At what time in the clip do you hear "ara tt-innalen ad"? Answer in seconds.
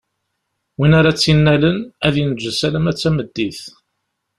0.99-2.15